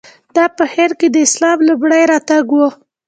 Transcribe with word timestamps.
دا 0.35 0.45
په 0.57 0.63
هند 0.73 0.93
کې 0.99 1.07
د 1.11 1.17
اسلام 1.27 1.57
لومړی 1.67 2.03
راتګ 2.11 2.45
و. 2.53 2.59